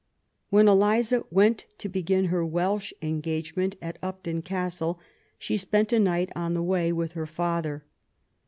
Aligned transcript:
When 0.49 0.67
Eliza 0.67 1.23
went 1.29 1.67
to 1.77 1.87
begin 1.87 2.25
her 2.33 2.43
Welsh 2.43 2.91
engagement 3.03 3.75
at 3.83 3.99
Upton 4.01 4.41
Castle, 4.41 4.99
she 5.37 5.57
spent 5.57 5.93
a 5.93 5.99
night 5.99 6.31
on 6.35 6.55
the 6.55 6.63
way 6.63 6.91
with 6.91 7.11
her 7.11 7.27
father. 7.27 7.83